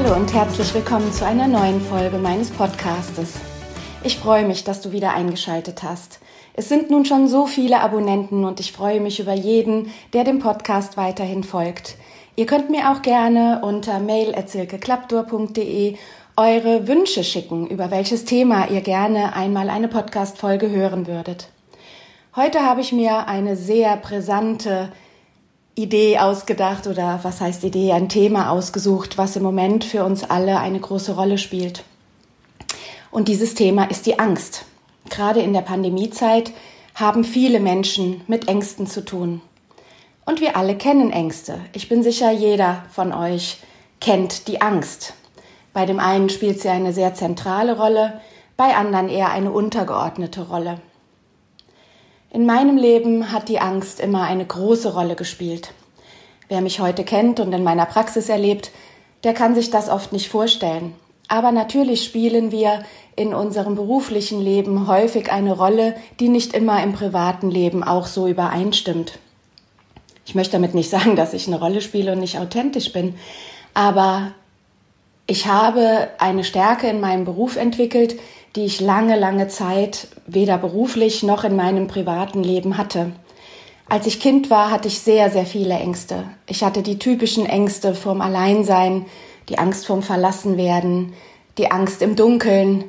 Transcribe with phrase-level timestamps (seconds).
[0.00, 3.34] Hallo und herzlich willkommen zu einer neuen Folge meines Podcastes.
[4.04, 6.20] Ich freue mich, dass du wieder eingeschaltet hast.
[6.54, 10.38] Es sind nun schon so viele Abonnenten und ich freue mich über jeden, der dem
[10.38, 11.96] Podcast weiterhin folgt.
[12.36, 15.96] Ihr könnt mir auch gerne unter mail.zirkeklaptor.de
[16.36, 21.48] eure Wünsche schicken, über welches Thema ihr gerne einmal eine Podcast-Folge hören würdet.
[22.36, 24.92] Heute habe ich mir eine sehr brisante
[25.78, 30.58] Idee ausgedacht oder was heißt Idee, ein Thema ausgesucht, was im Moment für uns alle
[30.58, 31.84] eine große Rolle spielt.
[33.10, 34.64] Und dieses Thema ist die Angst.
[35.08, 36.52] Gerade in der Pandemiezeit
[36.94, 39.40] haben viele Menschen mit Ängsten zu tun.
[40.26, 41.60] Und wir alle kennen Ängste.
[41.72, 43.58] Ich bin sicher, jeder von euch
[44.00, 45.14] kennt die Angst.
[45.72, 48.20] Bei dem einen spielt sie eine sehr zentrale Rolle,
[48.56, 50.80] bei anderen eher eine untergeordnete Rolle.
[52.30, 55.72] In meinem Leben hat die Angst immer eine große Rolle gespielt.
[56.48, 58.70] Wer mich heute kennt und in meiner Praxis erlebt,
[59.24, 60.94] der kann sich das oft nicht vorstellen.
[61.28, 62.84] Aber natürlich spielen wir
[63.16, 68.26] in unserem beruflichen Leben häufig eine Rolle, die nicht immer im privaten Leben auch so
[68.26, 69.18] übereinstimmt.
[70.26, 73.14] Ich möchte damit nicht sagen, dass ich eine Rolle spiele und nicht authentisch bin,
[73.72, 74.32] aber
[75.26, 78.18] ich habe eine Stärke in meinem Beruf entwickelt,
[78.56, 83.12] die ich lange, lange Zeit weder beruflich noch in meinem privaten Leben hatte.
[83.88, 86.24] Als ich Kind war, hatte ich sehr, sehr viele Ängste.
[86.46, 89.06] Ich hatte die typischen Ängste vorm Alleinsein,
[89.48, 91.14] die Angst vorm Verlassenwerden,
[91.56, 92.84] die Angst im Dunkeln,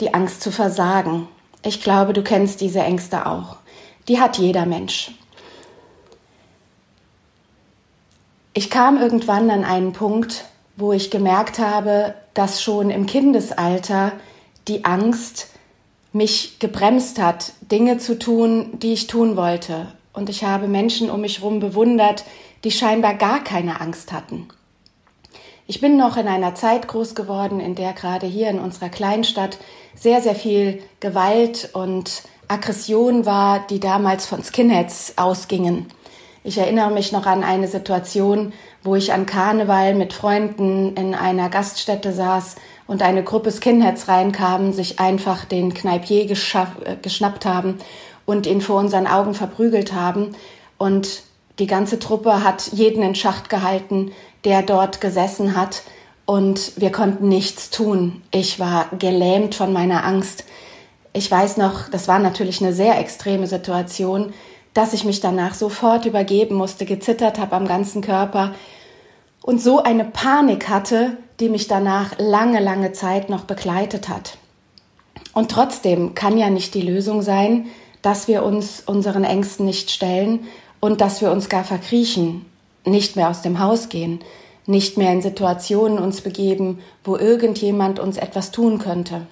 [0.00, 1.26] die Angst zu versagen.
[1.64, 3.56] Ich glaube, du kennst diese Ängste auch.
[4.08, 5.10] Die hat jeder Mensch.
[8.54, 10.44] Ich kam irgendwann an einen Punkt,
[10.76, 14.12] wo ich gemerkt habe, dass schon im Kindesalter
[14.68, 15.48] die Angst
[16.12, 19.88] mich gebremst hat, Dinge zu tun, die ich tun wollte.
[20.12, 22.24] Und ich habe Menschen um mich herum bewundert,
[22.64, 24.48] die scheinbar gar keine Angst hatten.
[25.68, 29.58] Ich bin noch in einer Zeit groß geworden, in der gerade hier in unserer Kleinstadt
[29.94, 35.86] sehr, sehr viel Gewalt und Aggression war, die damals von Skinheads ausgingen.
[36.44, 38.52] Ich erinnere mich noch an eine Situation,
[38.84, 42.54] wo ich an Karneval mit Freunden in einer Gaststätte saß
[42.86, 47.78] und eine Gruppe Skinheads reinkamen, sich einfach den Kneipier äh, geschnappt haben
[48.24, 50.36] und ihn vor unseren Augen verprügelt haben.
[50.78, 51.22] Und
[51.58, 54.12] die ganze Truppe hat jeden in Schacht gehalten,
[54.44, 55.82] der dort gesessen hat.
[56.26, 58.22] Und wir konnten nichts tun.
[58.30, 60.44] Ich war gelähmt von meiner Angst.
[61.12, 64.34] Ich weiß noch, das war natürlich eine sehr extreme Situation,
[64.74, 68.54] dass ich mich danach sofort übergeben musste, gezittert habe am ganzen Körper
[69.46, 74.36] und so eine Panik hatte, die mich danach lange, lange Zeit noch begleitet hat.
[75.32, 77.66] Und trotzdem kann ja nicht die Lösung sein,
[78.02, 80.46] dass wir uns unseren Ängsten nicht stellen
[80.80, 82.44] und dass wir uns gar verkriechen,
[82.84, 84.20] nicht mehr aus dem Haus gehen,
[84.66, 89.26] nicht mehr in Situationen uns begeben, wo irgendjemand uns etwas tun könnte.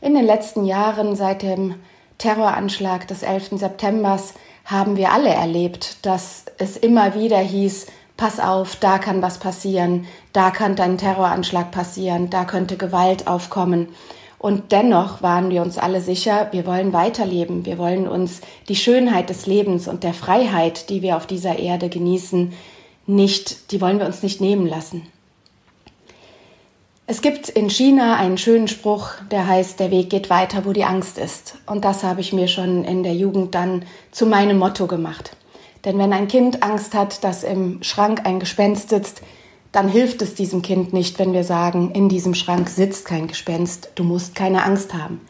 [0.00, 1.76] In den letzten Jahren seit dem
[2.18, 3.50] Terroranschlag des 11.
[3.52, 4.18] September
[4.64, 7.86] haben wir alle erlebt, dass es immer wieder hieß,
[8.16, 13.88] pass auf, da kann was passieren, da kann ein Terroranschlag passieren, da könnte Gewalt aufkommen.
[14.38, 19.30] Und dennoch waren wir uns alle sicher, wir wollen weiterleben, wir wollen uns die Schönheit
[19.30, 22.52] des Lebens und der Freiheit, die wir auf dieser Erde genießen,
[23.06, 25.06] nicht, die wollen wir uns nicht nehmen lassen.
[27.06, 30.84] Es gibt in China einen schönen Spruch, der heißt, der Weg geht weiter, wo die
[30.84, 31.58] Angst ist.
[31.66, 35.36] Und das habe ich mir schon in der Jugend dann zu meinem Motto gemacht.
[35.84, 39.22] Denn wenn ein Kind Angst hat, dass im Schrank ein Gespenst sitzt,
[39.72, 43.90] dann hilft es diesem Kind nicht, wenn wir sagen, in diesem Schrank sitzt kein Gespenst,
[43.96, 45.20] du musst keine Angst haben.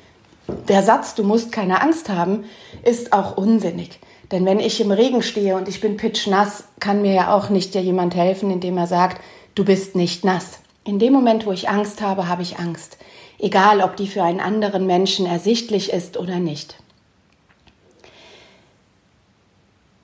[0.68, 2.44] Der Satz, du musst keine Angst haben,
[2.82, 3.98] ist auch unsinnig.
[4.30, 7.74] Denn wenn ich im Regen stehe und ich bin pitschnass, kann mir ja auch nicht
[7.74, 9.22] dir jemand helfen, indem er sagt,
[9.54, 10.58] du bist nicht nass.
[10.84, 12.98] In dem Moment, wo ich Angst habe, habe ich Angst.
[13.38, 16.76] Egal, ob die für einen anderen Menschen ersichtlich ist oder nicht.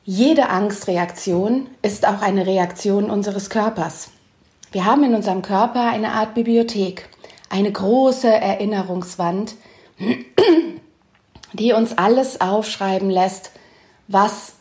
[0.04, 4.08] Jede Angstreaktion ist auch eine Reaktion unseres Körpers.
[4.72, 7.06] Wir haben in unserem Körper eine Art Bibliothek,
[7.50, 9.56] eine große Erinnerungswand,
[11.52, 13.50] die uns alles aufschreiben lässt,
[14.08, 14.54] was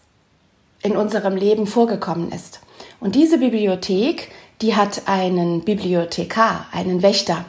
[0.83, 2.59] in unserem Leben vorgekommen ist.
[2.99, 4.31] Und diese Bibliothek,
[4.61, 7.45] die hat einen Bibliothekar, einen Wächter.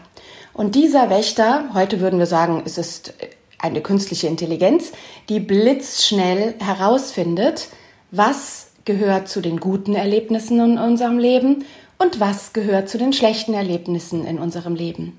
[0.52, 3.14] Und dieser Wächter, heute würden wir sagen, es ist
[3.58, 4.92] eine künstliche Intelligenz,
[5.28, 7.66] die blitzschnell herausfindet,
[8.10, 11.64] was gehört zu den guten Erlebnissen in unserem Leben
[11.98, 15.18] und was gehört zu den schlechten Erlebnissen in unserem Leben.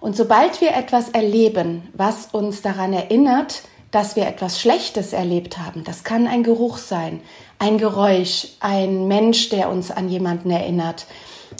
[0.00, 5.84] Und sobald wir etwas erleben, was uns daran erinnert, dass wir etwas Schlechtes erlebt haben,
[5.84, 7.20] das kann ein Geruch sein,
[7.58, 11.06] ein Geräusch, ein Mensch, der uns an jemanden erinnert,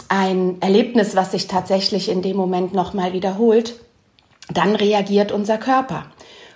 [0.09, 3.75] ein Erlebnis, was sich tatsächlich in dem Moment nochmal wiederholt,
[4.51, 6.07] dann reagiert unser Körper.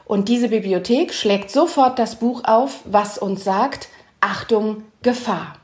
[0.05, 3.89] Und diese Bibliothek schlägt sofort das Buch auf, was uns sagt,
[4.21, 5.55] Achtung, Gefahr.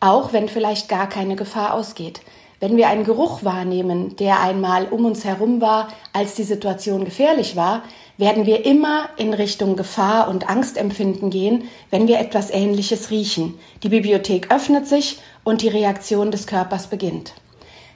[0.00, 2.20] Auch wenn vielleicht gar keine Gefahr ausgeht.
[2.60, 7.54] Wenn wir einen Geruch wahrnehmen, der einmal um uns herum war, als die Situation gefährlich
[7.54, 7.82] war,
[8.16, 13.58] werden wir immer in Richtung Gefahr und Angstempfinden gehen, wenn wir etwas Ähnliches riechen.
[13.84, 17.34] Die Bibliothek öffnet sich und die Reaktion des Körpers beginnt.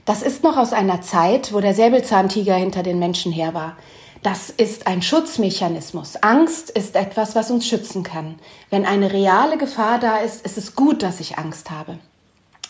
[0.05, 3.77] Das ist noch aus einer Zeit, wo der Säbelzahntiger hinter den Menschen her war.
[4.23, 6.17] Das ist ein Schutzmechanismus.
[6.23, 8.39] Angst ist etwas, was uns schützen kann.
[8.71, 11.99] Wenn eine reale Gefahr da ist, ist es gut, dass ich Angst habe.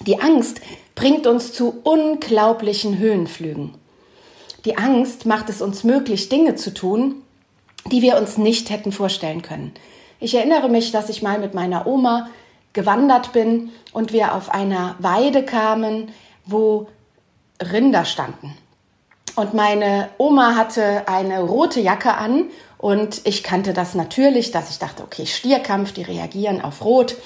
[0.06, 0.62] Die Angst
[0.94, 3.74] bringt uns zu unglaublichen Höhenflügen.
[4.64, 7.16] Die Angst macht es uns möglich, Dinge zu tun,
[7.90, 9.72] die wir uns nicht hätten vorstellen können.
[10.20, 12.30] Ich erinnere mich, dass ich mal mit meiner Oma
[12.72, 16.12] gewandert bin und wir auf einer Weide kamen,
[16.46, 16.88] wo
[17.60, 18.56] Rinder standen.
[19.34, 24.78] Und meine Oma hatte eine rote Jacke an und ich kannte das natürlich, dass ich
[24.78, 27.16] dachte, okay, Stierkampf, die reagieren auf Rot.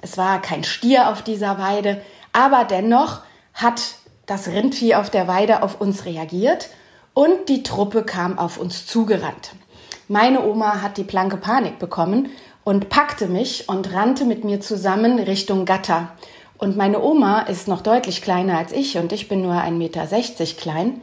[0.00, 3.20] Es war kein Stier auf dieser Weide, aber dennoch
[3.54, 3.80] hat
[4.26, 6.68] das Rindvieh auf der Weide auf uns reagiert
[7.14, 9.52] und die Truppe kam auf uns zugerannt.
[10.08, 12.30] Meine Oma hat die blanke Panik bekommen
[12.64, 16.08] und packte mich und rannte mit mir zusammen Richtung Gatter.
[16.58, 20.06] Und meine Oma ist noch deutlich kleiner als ich und ich bin nur 1,60 Meter
[20.60, 21.00] klein.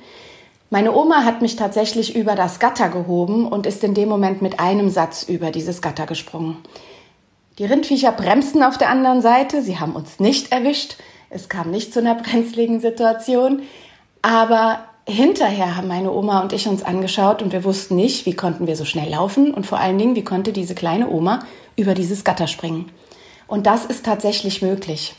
[0.71, 4.59] Meine Oma hat mich tatsächlich über das Gatter gehoben und ist in dem Moment mit
[4.59, 6.57] einem Satz über dieses Gatter gesprungen.
[7.57, 10.97] Die Rindviecher bremsten auf der anderen Seite, sie haben uns nicht erwischt,
[11.31, 13.63] es kam nicht zu einer brenzligen Situation,
[14.21, 18.67] aber hinterher haben meine Oma und ich uns angeschaut und wir wussten nicht, wie konnten
[18.67, 21.39] wir so schnell laufen und vor allen Dingen, wie konnte diese kleine Oma
[21.75, 22.91] über dieses Gatter springen.
[23.47, 25.15] Und das ist tatsächlich möglich.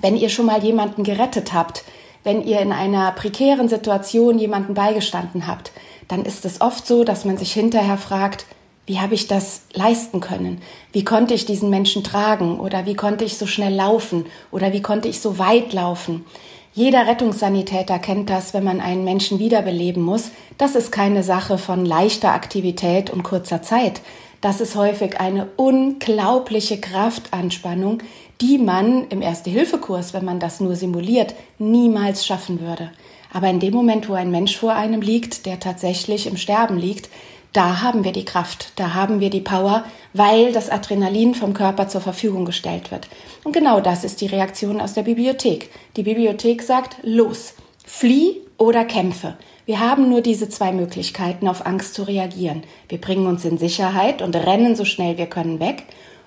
[0.00, 1.84] Wenn ihr schon mal jemanden gerettet habt,
[2.24, 5.72] wenn ihr in einer prekären Situation jemanden beigestanden habt,
[6.08, 8.46] dann ist es oft so, dass man sich hinterher fragt,
[8.86, 10.60] wie habe ich das leisten können?
[10.92, 12.58] Wie konnte ich diesen Menschen tragen?
[12.58, 14.26] Oder wie konnte ich so schnell laufen?
[14.50, 16.26] Oder wie konnte ich so weit laufen?
[16.74, 20.30] Jeder Rettungssanitäter kennt das, wenn man einen Menschen wiederbeleben muss.
[20.58, 24.00] Das ist keine Sache von leichter Aktivität und kurzer Zeit.
[24.40, 27.98] Das ist häufig eine unglaubliche Kraftanspannung,
[28.40, 32.90] die man im Erste-Hilfe-Kurs, wenn man das nur simuliert, niemals schaffen würde.
[33.32, 37.08] Aber in dem Moment, wo ein Mensch vor einem liegt, der tatsächlich im Sterben liegt,
[37.52, 39.84] da haben wir die Kraft, da haben wir die Power,
[40.14, 43.08] weil das Adrenalin vom Körper zur Verfügung gestellt wird.
[43.44, 45.70] Und genau das ist die Reaktion aus der Bibliothek.
[45.96, 49.36] Die Bibliothek sagt, los, flieh oder kämpfe.
[49.66, 52.62] Wir haben nur diese zwei Möglichkeiten, auf Angst zu reagieren.
[52.88, 55.84] Wir bringen uns in Sicherheit und rennen so schnell wir können weg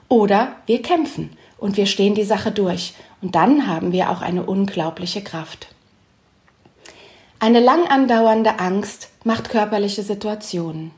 [0.08, 1.32] oder wir kämpfen
[1.66, 2.94] und wir stehen die Sache durch.
[3.24, 5.70] Und dann haben wir auch eine unglaubliche Kraft.
[7.40, 10.92] Eine lang andauernde Angst macht körperliche Situationen.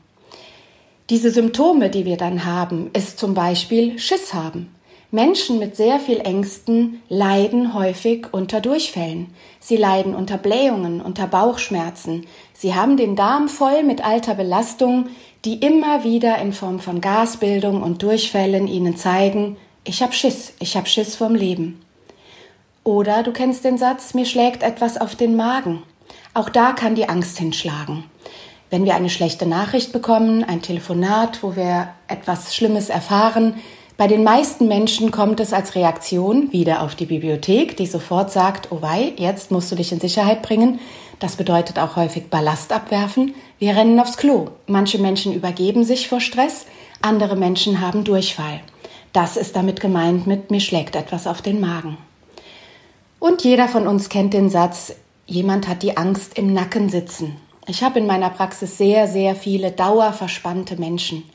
[1.08, 4.68] Diese Symptome, die wir dann haben, ist zum Beispiel Schiss haben.
[5.10, 9.28] Menschen mit sehr viel Ängsten leiden häufig unter Durchfällen.
[9.60, 12.26] Sie leiden unter Blähungen, unter Bauchschmerzen.
[12.52, 15.06] Sie haben den Darm voll mit alter Belastung,
[15.46, 19.56] die immer wieder in Form von Gasbildung und Durchfällen ihnen zeigen,
[19.88, 21.80] ich hab Schiss, ich hab Schiss vom Leben.
[22.84, 25.82] Oder du kennst den Satz, mir schlägt etwas auf den Magen.
[26.34, 28.04] Auch da kann die Angst hinschlagen.
[28.70, 33.54] Wenn wir eine schlechte Nachricht bekommen, ein Telefonat, wo wir etwas Schlimmes erfahren,
[33.96, 38.70] bei den meisten Menschen kommt es als Reaktion wieder auf die Bibliothek, die sofort sagt,
[38.70, 40.80] oh wei, jetzt musst du dich in Sicherheit bringen.
[41.18, 43.34] Das bedeutet auch häufig Ballast abwerfen.
[43.58, 44.50] Wir rennen aufs Klo.
[44.66, 46.66] Manche Menschen übergeben sich vor Stress,
[47.00, 48.60] andere Menschen haben Durchfall.
[49.12, 51.96] Das ist damit gemeint mit mir schlägt etwas auf den Magen.
[53.18, 54.94] Und jeder von uns kennt den Satz,
[55.26, 57.36] jemand hat die Angst im Nacken sitzen.
[57.66, 61.28] Ich habe in meiner Praxis sehr, sehr viele dauerverspannte Menschen.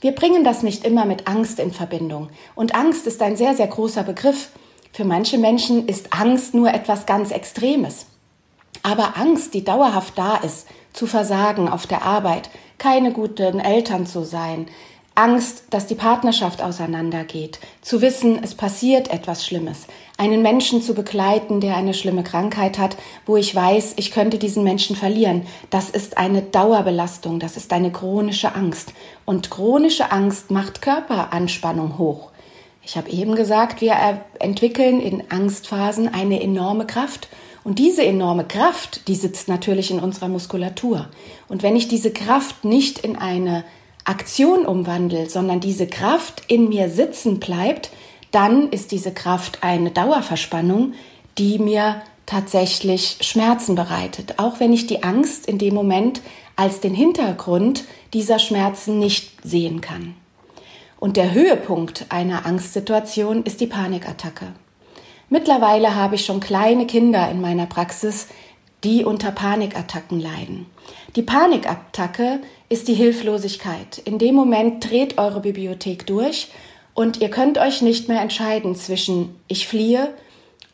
[0.00, 2.30] Wir bringen das nicht immer mit Angst in Verbindung.
[2.54, 4.50] Und Angst ist ein sehr, sehr großer Begriff.
[4.92, 8.06] Für manche Menschen ist Angst nur etwas ganz Extremes.
[8.82, 12.48] Aber Angst, die dauerhaft da ist, zu versagen auf der Arbeit,
[12.78, 14.66] keine guten Eltern zu sein,
[15.14, 19.86] Angst, dass die Partnerschaft auseinandergeht, zu wissen, es passiert etwas Schlimmes,
[20.16, 24.64] einen Menschen zu begleiten, der eine schlimme Krankheit hat, wo ich weiß, ich könnte diesen
[24.64, 25.46] Menschen verlieren.
[25.68, 28.92] Das ist eine Dauerbelastung, das ist eine chronische Angst.
[29.24, 32.30] Und chronische Angst macht Körperanspannung hoch.
[32.82, 33.94] Ich habe eben gesagt, wir
[34.38, 37.28] entwickeln in Angstphasen eine enorme Kraft.
[37.62, 41.08] Und diese enorme Kraft, die sitzt natürlich in unserer Muskulatur.
[41.48, 43.64] Und wenn ich diese Kraft nicht in eine
[44.04, 47.90] Aktion umwandle, sondern diese Kraft in mir sitzen bleibt,
[48.30, 50.94] dann ist diese Kraft eine Dauerverspannung,
[51.38, 56.20] die mir tatsächlich Schmerzen bereitet, auch wenn ich die Angst in dem Moment
[56.56, 60.14] als den Hintergrund dieser Schmerzen nicht sehen kann.
[60.98, 64.52] Und der Höhepunkt einer Angstsituation ist die Panikattacke.
[65.28, 68.28] Mittlerweile habe ich schon kleine Kinder in meiner Praxis,
[68.84, 70.66] die unter Panikattacken leiden.
[71.16, 73.98] Die Panikattacke ist die Hilflosigkeit.
[73.98, 76.48] In dem Moment dreht eure Bibliothek durch
[76.94, 80.14] und ihr könnt euch nicht mehr entscheiden zwischen ich fliehe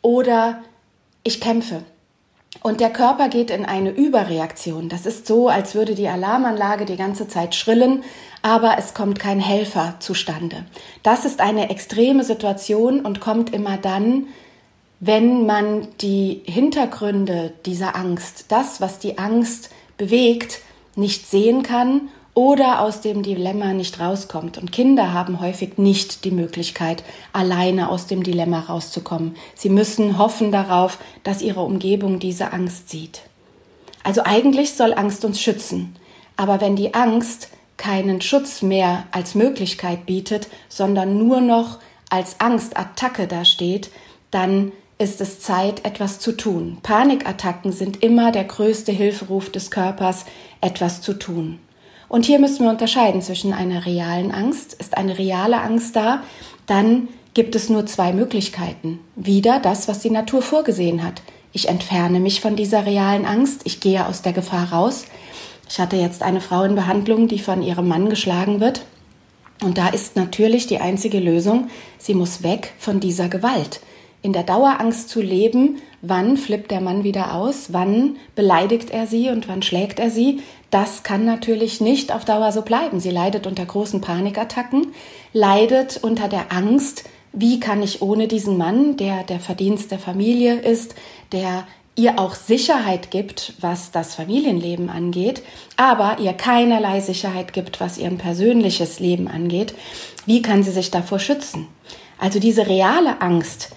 [0.01, 0.59] oder
[1.23, 1.83] ich kämpfe.
[2.61, 4.89] Und der Körper geht in eine Überreaktion.
[4.89, 8.03] Das ist so, als würde die Alarmanlage die ganze Zeit schrillen,
[8.41, 10.65] aber es kommt kein Helfer zustande.
[11.03, 14.27] Das ist eine extreme Situation und kommt immer dann,
[14.99, 20.59] wenn man die Hintergründe dieser Angst, das, was die Angst bewegt,
[20.95, 24.57] nicht sehen kann oder aus dem Dilemma nicht rauskommt.
[24.57, 29.35] Und Kinder haben häufig nicht die Möglichkeit, alleine aus dem Dilemma rauszukommen.
[29.55, 33.21] Sie müssen hoffen darauf, dass ihre Umgebung diese Angst sieht.
[34.03, 35.95] Also eigentlich soll Angst uns schützen.
[36.35, 43.27] Aber wenn die Angst keinen Schutz mehr als Möglichkeit bietet, sondern nur noch als Angstattacke
[43.27, 43.89] dasteht,
[44.31, 46.77] dann ist es Zeit, etwas zu tun.
[46.81, 50.25] Panikattacken sind immer der größte Hilferuf des Körpers,
[50.59, 51.59] etwas zu tun.
[52.09, 54.73] Und hier müssen wir unterscheiden zwischen einer realen Angst.
[54.73, 56.23] Ist eine reale Angst da,
[56.65, 58.99] dann gibt es nur zwei Möglichkeiten.
[59.15, 61.21] Wieder das, was die Natur vorgesehen hat.
[61.51, 65.05] Ich entferne mich von dieser realen Angst, ich gehe aus der Gefahr raus.
[65.69, 68.85] Ich hatte jetzt eine Frau in Behandlung, die von ihrem Mann geschlagen wird.
[69.61, 73.81] Und da ist natürlich die einzige Lösung, sie muss weg von dieser Gewalt
[74.27, 79.29] in der Dauerangst zu leben, wann flippt der Mann wieder aus, wann beleidigt er sie
[79.29, 82.99] und wann schlägt er sie, das kann natürlich nicht auf Dauer so bleiben.
[82.99, 84.87] Sie leidet unter großen Panikattacken,
[85.31, 90.59] leidet unter der Angst, wie kann ich ohne diesen Mann, der der Verdienst der Familie
[90.59, 90.93] ist,
[91.31, 91.65] der
[91.95, 95.41] ihr auch Sicherheit gibt, was das Familienleben angeht,
[95.77, 99.73] aber ihr keinerlei Sicherheit gibt, was ihr persönliches Leben angeht,
[100.25, 101.69] wie kann sie sich davor schützen?
[102.19, 103.69] Also diese reale Angst,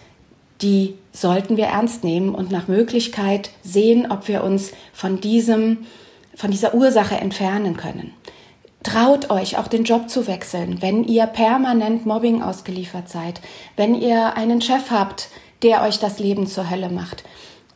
[0.62, 5.87] die sollten wir ernst nehmen und nach Möglichkeit sehen, ob wir uns von diesem,
[6.35, 8.12] von dieser Ursache entfernen können.
[8.83, 13.43] Traut euch auch den Job zu wechseln, wenn ihr permanent Mobbing ausgeliefert seid,
[13.76, 15.29] wenn ihr einen Chef habt,
[15.62, 17.25] der euch das Leben zur Hölle macht.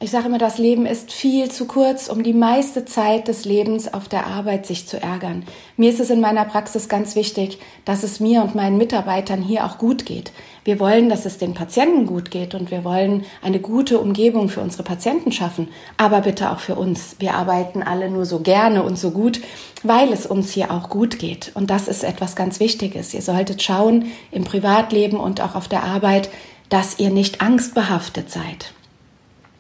[0.01, 3.93] Ich sage immer, das Leben ist viel zu kurz, um die meiste Zeit des Lebens
[3.93, 5.45] auf der Arbeit sich zu ärgern.
[5.77, 9.65] Mir ist es in meiner Praxis ganz wichtig, dass es mir und meinen Mitarbeitern hier
[9.65, 10.33] auch gut geht.
[10.65, 14.63] Wir wollen, dass es den Patienten gut geht und wir wollen eine gute Umgebung für
[14.63, 15.69] unsere Patienten schaffen,
[15.99, 17.17] aber bitte auch für uns.
[17.19, 19.43] Wir arbeiten alle nur so gerne und so gut,
[19.83, 21.53] weil es uns hier auch gut geht.
[21.55, 23.13] Und das ist etwas ganz Wichtiges.
[23.13, 26.31] Ihr solltet schauen im Privatleben und auch auf der Arbeit,
[26.71, 28.73] dass ihr nicht angstbehaftet seid.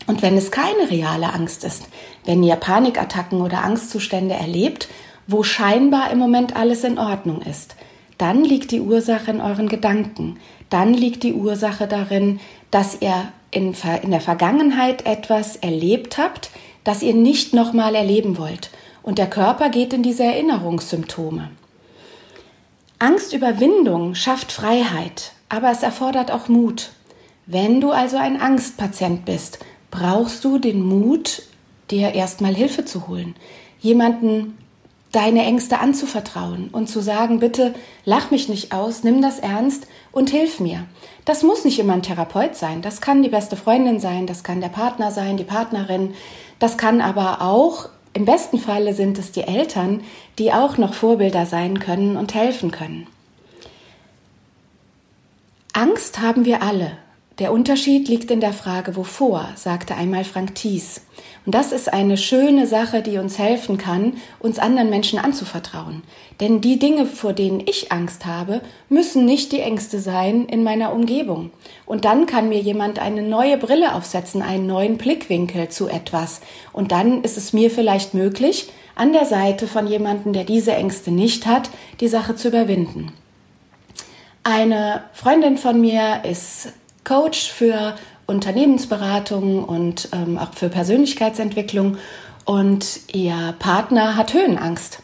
[0.06, 1.84] Und wenn es keine reale Angst ist,
[2.24, 4.88] wenn ihr Panikattacken oder Angstzustände erlebt,
[5.26, 7.76] wo scheinbar im Moment alles in Ordnung ist,
[8.18, 10.38] dann liegt die Ursache in euren Gedanken.
[10.70, 12.40] Dann liegt die Ursache darin,
[12.70, 16.50] dass ihr in, in der Vergangenheit etwas erlebt habt,
[16.84, 18.70] das ihr nicht nochmal erleben wollt.
[19.02, 21.50] Und der Körper geht in diese Erinnerungssymptome.
[22.98, 26.90] Angstüberwindung schafft Freiheit, aber es erfordert auch Mut.
[27.46, 29.58] Wenn du also ein Angstpatient bist,
[29.90, 31.42] brauchst du den Mut,
[31.90, 33.34] dir erstmal Hilfe zu holen,
[33.80, 34.56] jemanden
[35.14, 40.30] deine Ängste anzuvertrauen und zu sagen, bitte lach mich nicht aus, nimm das ernst und
[40.30, 40.86] hilf mir.
[41.24, 44.60] Das muss nicht immer ein Therapeut sein, das kann die beste Freundin sein, das kann
[44.60, 46.14] der Partner sein, die Partnerin,
[46.58, 50.02] das kann aber auch, im besten Falle sind es die Eltern,
[50.38, 53.06] die auch noch Vorbilder sein können und helfen können.
[55.72, 56.92] Angst haben wir alle.
[57.40, 61.00] Der Unterschied liegt in der Frage, wovor, sagte einmal Frank Thies.
[61.44, 66.04] Und das ist eine schöne Sache, die uns helfen kann, uns anderen Menschen anzuvertrauen.
[66.40, 70.92] Denn die Dinge, vor denen ich Angst habe, müssen nicht die Ängste sein in meiner
[70.92, 71.50] Umgebung.
[71.86, 76.40] Und dann kann mir jemand eine neue Brille aufsetzen, einen neuen Blickwinkel zu etwas.
[76.72, 81.10] Und dann ist es mir vielleicht möglich, an der Seite von jemandem, der diese Ängste
[81.10, 83.12] nicht hat, die Sache zu überwinden.
[84.44, 86.72] Eine Freundin von mir ist
[87.04, 87.94] Coach für
[88.26, 91.98] Unternehmensberatung und ähm, auch für Persönlichkeitsentwicklung
[92.44, 95.00] und ihr Partner hat Höhenangst.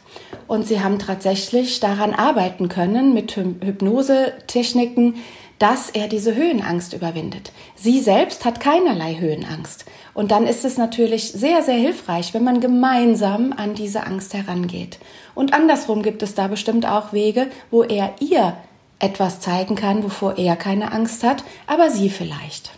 [0.47, 5.17] Und sie haben tatsächlich daran arbeiten können mit Hypnosetechniken,
[5.61, 7.53] dass er diese Höhenangst überwindet.
[7.77, 9.85] Sie selbst hat keinerlei Höhenangst.
[10.15, 14.99] Und dann ist es natürlich sehr, sehr hilfreich, wenn man gemeinsam an diese Angst herangeht.
[15.35, 18.57] Und andersrum gibt es da bestimmt auch Wege, wo er ihr
[19.01, 22.71] etwas zeigen kann, wovor er keine Angst hat, aber sie vielleicht.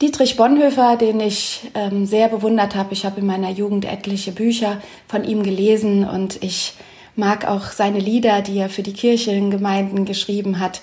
[0.00, 4.80] Dietrich Bonhoeffer, den ich ähm, sehr bewundert habe, ich habe in meiner Jugend etliche Bücher
[5.06, 6.74] von ihm gelesen und ich
[7.14, 10.80] mag auch seine Lieder, die er für die Kirchengemeinden geschrieben hat.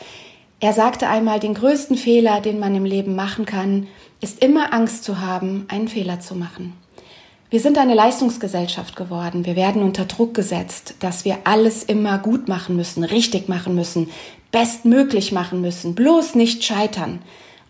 [0.61, 3.87] Er sagte einmal, den größten Fehler, den man im Leben machen kann,
[4.21, 6.73] ist immer Angst zu haben, einen Fehler zu machen.
[7.49, 9.45] Wir sind eine Leistungsgesellschaft geworden.
[9.45, 14.09] Wir werden unter Druck gesetzt, dass wir alles immer gut machen müssen, richtig machen müssen,
[14.51, 17.19] bestmöglich machen müssen, bloß nicht scheitern.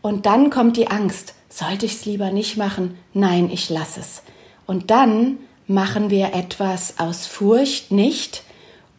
[0.02, 1.34] Und dann kommt die Angst.
[1.50, 2.98] Sollte ich es lieber nicht machen?
[3.14, 4.22] Nein, ich lasse es.
[4.66, 8.44] Und dann machen wir etwas aus Furcht nicht,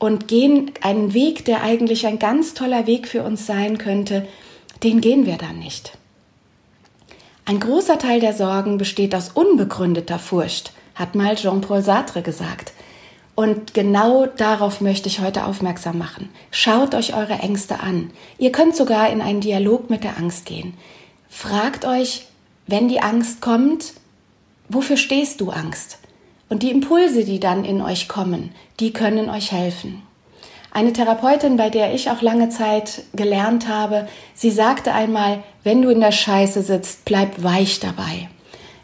[0.01, 4.27] und gehen einen Weg, der eigentlich ein ganz toller Weg für uns sein könnte,
[4.83, 5.93] den gehen wir dann nicht.
[7.45, 12.73] Ein großer Teil der Sorgen besteht aus unbegründeter Furcht, hat mal Jean-Paul Sartre gesagt.
[13.35, 16.29] Und genau darauf möchte ich heute aufmerksam machen.
[16.51, 18.11] Schaut euch eure Ängste an.
[18.39, 20.75] Ihr könnt sogar in einen Dialog mit der Angst gehen.
[21.29, 22.27] Fragt euch,
[22.67, 23.95] wenn die Angst kommt,
[24.69, 25.99] wofür stehst du Angst?
[26.49, 30.03] Und die Impulse, die dann in euch kommen, die können euch helfen.
[30.73, 35.91] Eine Therapeutin, bei der ich auch lange Zeit gelernt habe, sie sagte einmal, wenn du
[35.91, 38.29] in der Scheiße sitzt, bleib weich dabei.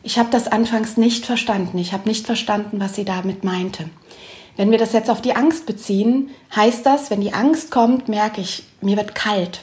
[0.02, 1.78] Ich habe das anfangs nicht verstanden.
[1.78, 3.90] Ich habe nicht verstanden, was sie damit meinte.
[4.56, 8.40] Wenn wir das jetzt auf die Angst beziehen, heißt das, wenn die Angst kommt, merke
[8.40, 9.62] ich, mir wird kalt.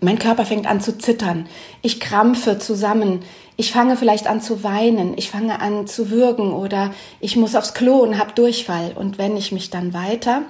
[0.00, 1.46] Mein Körper fängt an zu zittern.
[1.82, 3.22] Ich krampfe zusammen.
[3.56, 5.14] Ich fange vielleicht an zu weinen.
[5.18, 8.92] Ich fange an zu würgen oder ich muss aufs Klo und habe Durchfall.
[8.94, 10.42] Und wenn ich mich dann weiter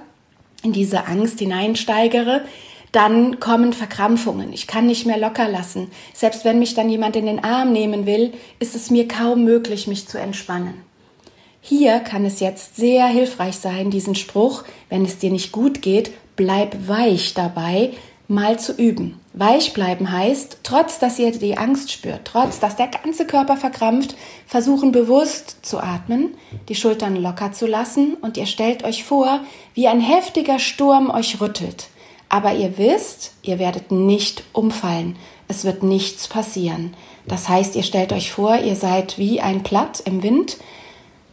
[0.63, 2.43] in diese Angst hineinsteigere,
[2.91, 4.51] dann kommen Verkrampfungen.
[4.53, 5.91] Ich kann nicht mehr locker lassen.
[6.13, 9.87] Selbst wenn mich dann jemand in den Arm nehmen will, ist es mir kaum möglich,
[9.87, 10.73] mich zu entspannen.
[11.61, 16.11] Hier kann es jetzt sehr hilfreich sein, diesen Spruch, wenn es dir nicht gut geht,
[16.35, 17.91] bleib weich dabei,
[18.27, 19.19] mal zu üben.
[19.33, 24.15] Weich bleiben heißt, trotz dass ihr die Angst spürt, trotz dass der ganze Körper verkrampft,
[24.47, 26.33] versuchen bewusst zu atmen,
[26.67, 29.41] die Schultern locker zu lassen und ihr stellt euch vor,
[29.73, 31.87] wie ein heftiger Sturm euch rüttelt.
[32.31, 35.17] Aber ihr wisst, ihr werdet nicht umfallen.
[35.47, 36.95] Es wird nichts passieren.
[37.27, 40.57] Das heißt, ihr stellt euch vor, ihr seid wie ein Blatt im Wind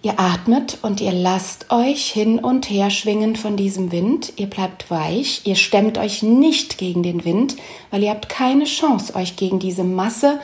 [0.01, 4.33] Ihr atmet und ihr lasst euch hin und her schwingen von diesem Wind.
[4.37, 7.57] Ihr bleibt weich, ihr stemmt euch nicht gegen den Wind,
[7.91, 10.39] weil ihr habt keine Chance, euch gegen diese Masse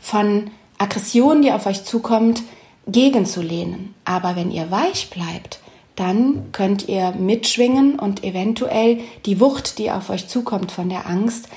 [0.00, 2.42] von Aggression, die auf euch zukommt,
[2.86, 3.94] gegenzulehnen.
[4.06, 5.60] Aber wenn ihr weich bleibt,
[5.96, 11.48] dann könnt ihr mitschwingen und eventuell die Wucht, die auf euch zukommt von der Angst,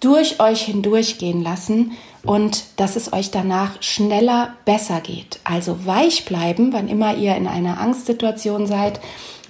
[0.00, 1.92] durch euch hindurchgehen lassen
[2.24, 5.40] und dass es euch danach schneller besser geht.
[5.44, 9.00] Also weich bleiben, wann immer ihr in einer Angstsituation seid,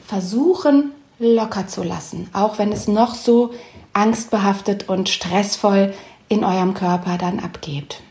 [0.07, 3.55] versuchen locker zu lassen, auch wenn es noch so
[3.93, 5.95] angstbehaftet und stressvoll
[6.29, 8.03] in eurem Körper dann abgeht.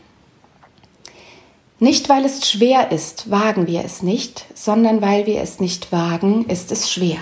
[1.78, 6.46] Nicht weil es schwer ist, wagen wir es nicht, sondern weil wir es nicht wagen,
[6.46, 7.18] ist es schwer.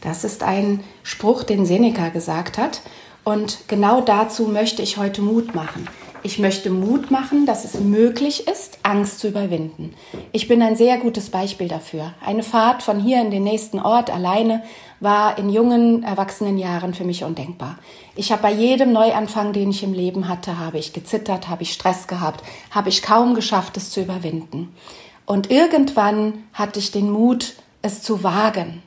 [0.00, 2.82] Das ist ein Spruch, den Seneca gesagt hat.
[3.24, 5.88] Und genau dazu möchte ich heute Mut machen.
[6.26, 9.94] Ich möchte Mut machen, dass es möglich ist, Angst zu überwinden.
[10.32, 12.14] Ich bin ein sehr gutes Beispiel dafür.
[12.20, 14.64] Eine Fahrt von hier in den nächsten Ort alleine
[14.98, 17.78] war in jungen, erwachsenen Jahren für mich undenkbar.
[18.16, 21.72] Ich habe bei jedem Neuanfang, den ich im Leben hatte, habe ich gezittert, habe ich
[21.72, 24.74] Stress gehabt, habe ich kaum geschafft, es zu überwinden.
[25.26, 28.82] Und irgendwann hatte ich den Mut, es zu wagen.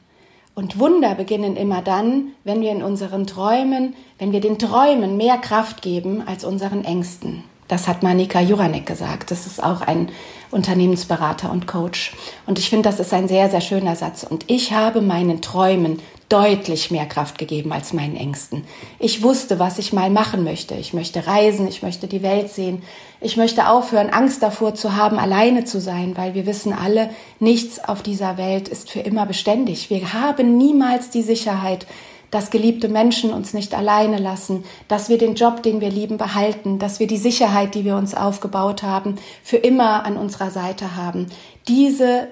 [0.60, 5.38] Und Wunder beginnen immer dann, wenn wir in unseren Träumen, wenn wir den Träumen mehr
[5.38, 7.46] Kraft geben als unseren Ängsten.
[7.70, 9.32] Das hat Manika Juranek gesagt.
[9.32, 10.12] Das ist auch ein
[10.52, 12.14] Unternehmensberater und Coach.
[12.46, 14.24] Und ich finde, das ist ein sehr, sehr schöner Satz.
[14.24, 18.64] Und ich habe meinen Träumen deutlich mehr Kraft gegeben als meinen Ängsten.
[19.00, 20.76] Ich wusste, was ich mal machen möchte.
[20.76, 22.84] Ich möchte reisen, ich möchte die Welt sehen.
[23.20, 27.84] Ich möchte aufhören, Angst davor zu haben, alleine zu sein, weil wir wissen alle, nichts
[27.84, 29.90] auf dieser Welt ist für immer beständig.
[29.90, 31.88] Wir haben niemals die Sicherheit,
[32.32, 36.78] dass geliebte Menschen uns nicht alleine lassen, dass wir den Job, den wir lieben, behalten,
[36.78, 41.28] dass wir die Sicherheit, die wir uns aufgebaut haben, für immer an unserer Seite haben.
[41.68, 42.30] Diese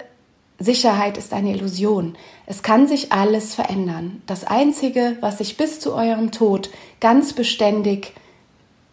[0.58, 2.16] Sicherheit ist eine Illusion.
[2.46, 4.22] Es kann sich alles verändern.
[4.26, 8.12] Das Einzige, was sich bis zu eurem Tod ganz beständig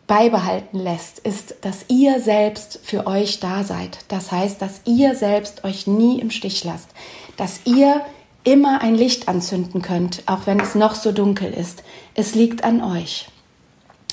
[0.05, 3.99] beibehalten lässt, ist, dass ihr selbst für euch da seid.
[4.09, 6.89] Das heißt, dass ihr selbst euch nie im Stich lasst.
[7.37, 8.01] Dass ihr
[8.43, 11.83] immer ein Licht anzünden könnt, auch wenn es noch so dunkel ist.
[12.13, 13.27] Es liegt an euch.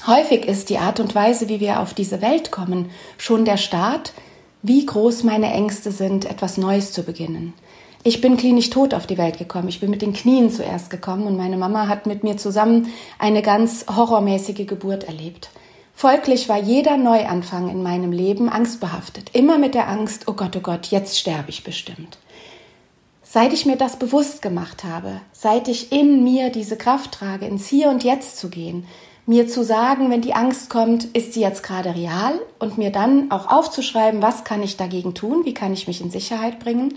[0.06, 4.14] Häufig ist die Art und Weise, wie wir auf diese Welt kommen, schon der Start,
[4.62, 7.52] wie groß meine Ängste sind, etwas Neues zu beginnen.
[8.04, 9.68] Ich bin klinisch tot auf die Welt gekommen.
[9.68, 13.42] Ich bin mit den Knien zuerst gekommen und meine Mama hat mit mir zusammen eine
[13.42, 15.50] ganz horrormäßige Geburt erlebt.
[15.94, 19.30] Folglich war jeder Neuanfang in meinem Leben angstbehaftet.
[19.34, 22.18] Immer mit der Angst, oh Gott, oh Gott, jetzt sterbe ich bestimmt.
[23.22, 27.68] Seit ich mir das bewusst gemacht habe, seit ich in mir diese Kraft trage, ins
[27.68, 28.84] Hier und Jetzt zu gehen,
[29.26, 33.30] mir zu sagen, wenn die Angst kommt, ist sie jetzt gerade real und mir dann
[33.30, 36.94] auch aufzuschreiben, was kann ich dagegen tun, wie kann ich mich in Sicherheit bringen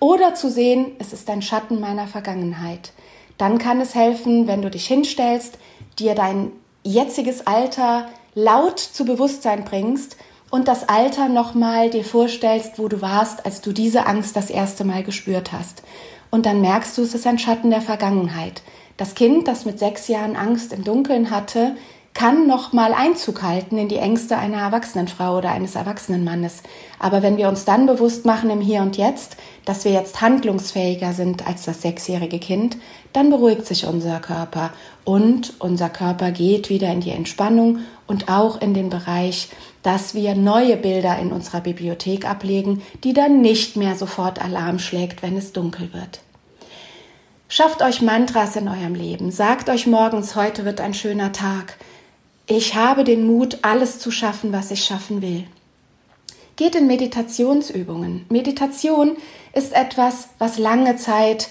[0.00, 2.92] oder zu sehen, es ist ein Schatten meiner Vergangenheit.
[3.36, 5.58] Dann kann es helfen, wenn du dich hinstellst,
[5.98, 10.16] dir dein jetziges Alter laut zu Bewusstsein bringst
[10.50, 14.84] und das Alter nochmal dir vorstellst, wo du warst, als du diese Angst das erste
[14.84, 15.82] Mal gespürt hast.
[16.30, 18.62] Und dann merkst du, es ist ein Schatten der Vergangenheit.
[18.98, 21.76] Das Kind, das mit sechs Jahren Angst im Dunkeln hatte,
[22.14, 26.64] kann noch mal Einzug halten in die Ängste einer erwachsenen Frau oder eines erwachsenen Mannes.
[26.98, 31.12] Aber wenn wir uns dann bewusst machen im Hier und Jetzt, dass wir jetzt handlungsfähiger
[31.12, 32.76] sind als das sechsjährige Kind,
[33.12, 34.72] dann beruhigt sich unser Körper
[35.04, 39.48] und unser Körper geht wieder in die Entspannung und auch in den Bereich,
[39.84, 45.22] dass wir neue Bilder in unserer Bibliothek ablegen, die dann nicht mehr sofort Alarm schlägt,
[45.22, 46.18] wenn es dunkel wird.
[47.50, 49.30] Schafft euch Mantras in eurem Leben.
[49.30, 51.78] Sagt euch morgens, heute wird ein schöner Tag.
[52.46, 55.46] Ich habe den Mut, alles zu schaffen, was ich schaffen will.
[56.56, 58.26] Geht in Meditationsübungen.
[58.28, 59.16] Meditation
[59.54, 61.48] ist etwas, was lange Zeit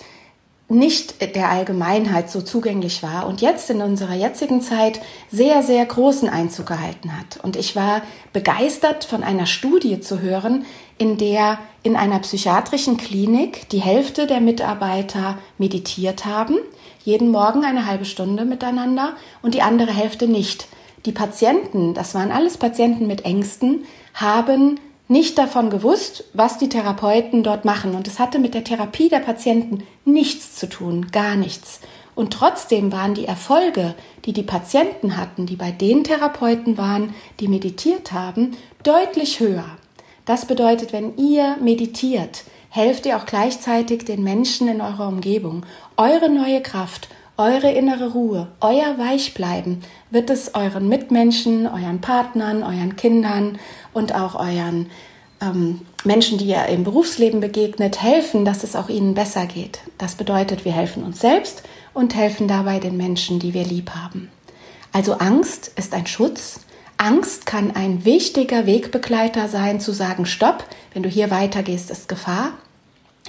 [0.69, 4.99] nicht der Allgemeinheit so zugänglich war und jetzt in unserer jetzigen Zeit
[5.31, 7.41] sehr, sehr großen Einzug gehalten hat.
[7.41, 8.01] Und ich war
[8.33, 10.65] begeistert von einer Studie zu hören,
[10.97, 16.57] in der in einer psychiatrischen Klinik die Hälfte der Mitarbeiter meditiert haben,
[17.05, 20.67] jeden Morgen eine halbe Stunde miteinander und die andere Hälfte nicht.
[21.05, 27.43] Die Patienten, das waren alles Patienten mit Ängsten, haben nicht davon gewusst, was die Therapeuten
[27.43, 27.95] dort machen.
[27.95, 31.79] Und es hatte mit der Therapie der Patienten nichts zu tun, gar nichts.
[32.15, 33.93] Und trotzdem waren die Erfolge,
[34.25, 39.65] die die Patienten hatten, die bei den Therapeuten waren, die meditiert haben, deutlich höher.
[40.25, 45.65] Das bedeutet, wenn ihr meditiert, helft ihr auch gleichzeitig den Menschen in eurer Umgebung.
[45.95, 52.95] Eure neue Kraft, eure innere Ruhe, euer Weichbleiben wird es euren Mitmenschen, euren Partnern, euren
[52.95, 53.59] Kindern
[53.97, 54.89] und auch euren
[55.41, 59.79] ähm, Menschen, die ihr im Berufsleben begegnet, helfen, dass es auch ihnen besser geht.
[59.97, 64.29] Das bedeutet, wir helfen uns selbst und helfen dabei den Menschen, die wir lieb haben.
[64.93, 66.61] Also Angst ist ein Schutz,
[66.97, 72.53] Angst kann ein wichtiger Wegbegleiter sein, zu sagen, stopp, wenn du hier weitergehst, ist Gefahr.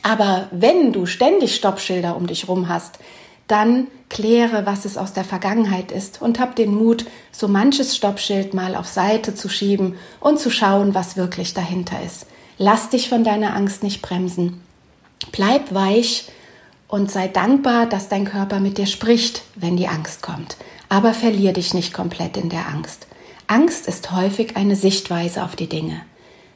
[0.03, 2.99] Aber wenn du ständig Stoppschilder um dich rum hast,
[3.47, 8.55] dann kläre, was es aus der Vergangenheit ist und hab den Mut, so manches Stoppschild
[8.55, 12.27] mal auf Seite zu schieben und zu schauen, was wirklich dahinter ist.
[12.59, 14.61] Lass dich von deiner Angst nicht bremsen.
[15.33, 16.29] Bleib weich
[16.88, 20.57] und sei dankbar, dass dein Körper mit dir spricht, wenn die Angst kommt.
[20.88, 23.07] Aber verlier dich nicht komplett in der Angst.
[23.47, 26.01] Angst ist häufig eine Sichtweise auf die Dinge.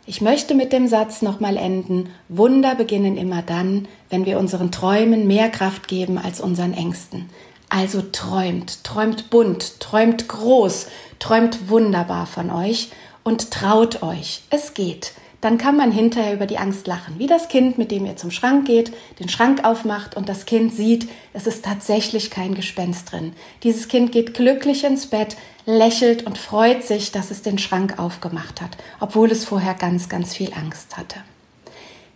[0.04, 2.10] Ich möchte mit dem Satz nochmal enden.
[2.28, 7.30] Wunder beginnen immer dann, wenn wir unseren Träumen mehr Kraft geben als unseren Ängsten.
[7.68, 10.88] Also träumt, träumt bunt, träumt groß,
[11.20, 12.90] träumt wunderbar von euch
[13.22, 14.42] und traut euch.
[14.50, 15.12] Es geht
[15.42, 17.18] dann kann man hinterher über die Angst lachen.
[17.18, 20.72] Wie das Kind, mit dem ihr zum Schrank geht, den Schrank aufmacht und das Kind
[20.72, 23.32] sieht, es ist tatsächlich kein Gespenst drin.
[23.64, 28.60] Dieses Kind geht glücklich ins Bett, lächelt und freut sich, dass es den Schrank aufgemacht
[28.60, 31.16] hat, obwohl es vorher ganz, ganz viel Angst hatte.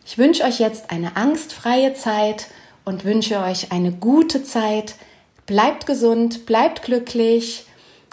[0.07, 2.47] Ich wünsche euch jetzt eine angstfreie Zeit
[2.85, 4.95] und wünsche euch eine gute Zeit.
[5.47, 7.67] Bleibt gesund, bleibt glücklich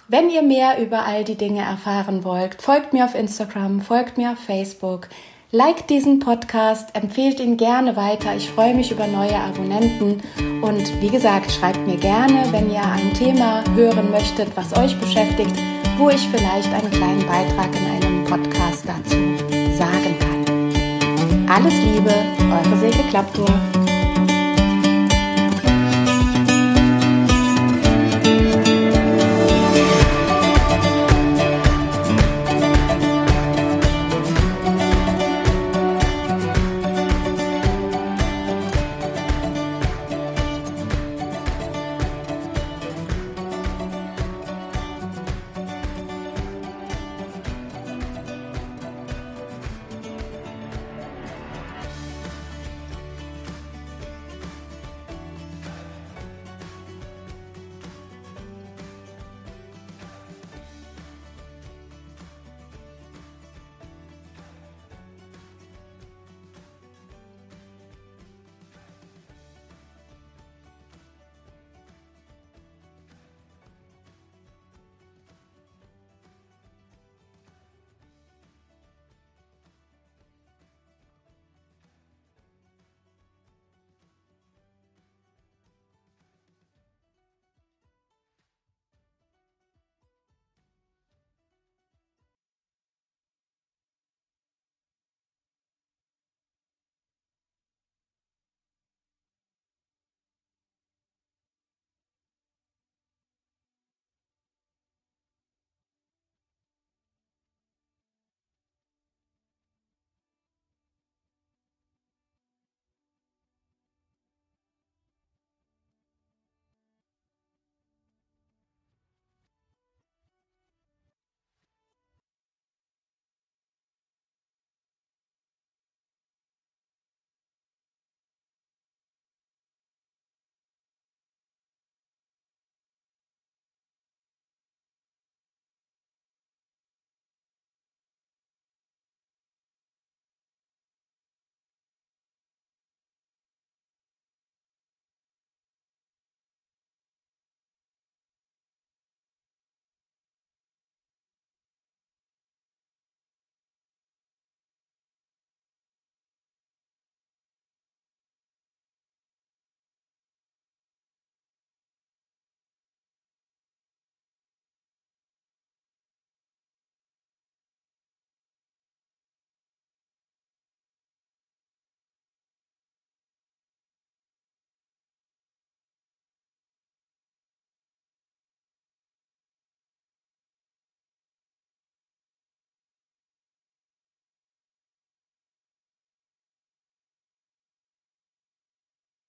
[0.08, 4.32] wenn ihr mehr über all die Dinge erfahren wollt, folgt mir auf Instagram, folgt mir
[4.32, 5.08] auf Facebook,
[5.52, 8.36] liked diesen Podcast, empfehlt ihn gerne weiter.
[8.36, 10.22] Ich freue mich über neue Abonnenten
[10.62, 15.56] und wie gesagt, schreibt mir gerne, wenn ihr ein Thema hören möchtet, was euch beschäftigt,
[15.98, 19.16] wo ich vielleicht einen kleinen Beitrag in einem Podcast dazu
[19.76, 21.50] sagen kann.
[21.50, 22.14] Alles Liebe,
[22.52, 23.83] eure Silke Klappdorf.